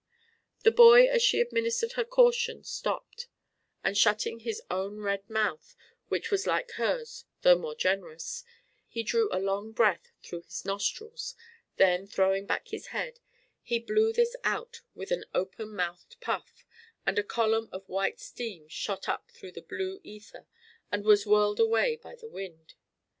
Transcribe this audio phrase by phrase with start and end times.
[0.63, 3.27] The boy as she administered her caution stopped;
[3.83, 5.75] and shutting his own red mouth,
[6.07, 8.43] which was like hers though more generous,
[8.87, 11.35] he drew a long breath through his nostrils;
[11.75, 13.19] then, throwing back his head,
[13.61, 16.65] he blew this out with an open mouthed puff,
[17.05, 20.47] and a column of white steam shot up into the blue ether
[20.91, 22.73] and was whirled away by the wind.